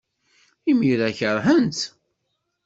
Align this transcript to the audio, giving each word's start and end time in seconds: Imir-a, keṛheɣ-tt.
Imir-a, 0.69 1.09
keṛheɣ-tt. 1.17 1.81